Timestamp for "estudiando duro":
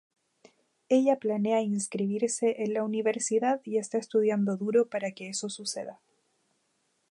3.99-4.89